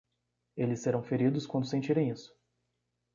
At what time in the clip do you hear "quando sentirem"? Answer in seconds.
1.45-2.09